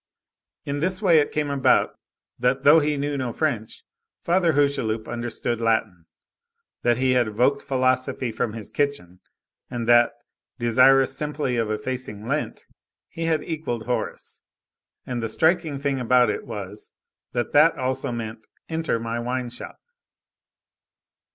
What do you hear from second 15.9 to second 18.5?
about it was, that that also meant: